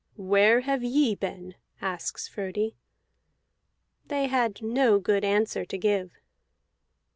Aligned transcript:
"Where 0.17 0.61
have 0.61 0.83
ye 0.83 1.13
been?" 1.13 1.53
asks 1.79 2.27
Frodi. 2.27 2.73
They 4.07 4.25
had 4.25 4.63
no 4.63 4.97
good 4.97 5.23
answer 5.23 5.63
to 5.63 5.77
give. 5.77 6.13